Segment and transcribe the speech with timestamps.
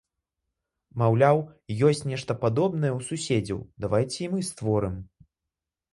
[1.01, 1.37] Маўляў,
[1.89, 4.95] ёсць нешта падобнае ў суседзяў, давайце і мы створым!